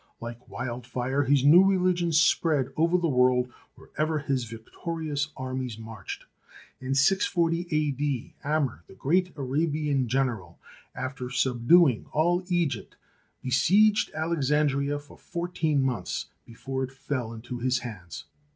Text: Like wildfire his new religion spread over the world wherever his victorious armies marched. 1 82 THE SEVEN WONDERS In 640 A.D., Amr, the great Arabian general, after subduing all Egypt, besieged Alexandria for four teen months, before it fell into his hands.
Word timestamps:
Like 0.19 0.49
wildfire 0.49 1.25
his 1.25 1.45
new 1.45 1.63
religion 1.63 2.11
spread 2.11 2.69
over 2.75 2.97
the 2.97 3.07
world 3.07 3.53
wherever 3.75 4.17
his 4.17 4.45
victorious 4.45 5.27
armies 5.37 5.77
marched. 5.77 6.23
1 6.79 6.89
82 6.89 6.89
THE 6.89 6.95
SEVEN 6.95 7.31
WONDERS 7.43 7.59
In 7.59 7.59
640 7.75 7.89
A.D., 7.89 8.33
Amr, 8.43 8.83
the 8.87 8.95
great 8.95 9.31
Arabian 9.37 10.07
general, 10.07 10.57
after 10.95 11.29
subduing 11.29 12.07
all 12.13 12.41
Egypt, 12.47 12.95
besieged 13.43 14.09
Alexandria 14.15 14.97
for 14.97 15.19
four 15.19 15.47
teen 15.47 15.83
months, 15.83 16.31
before 16.47 16.83
it 16.83 16.91
fell 16.91 17.31
into 17.31 17.59
his 17.59 17.81
hands. 17.81 18.25